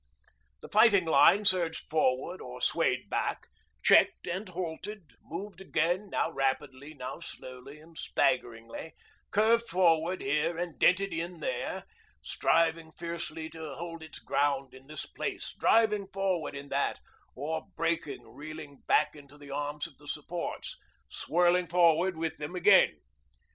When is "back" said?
3.07-3.45, 18.87-19.15